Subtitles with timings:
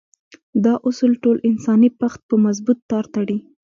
[0.63, 3.37] دا اصول ټول انساني پښت په مضبوط تار تړي.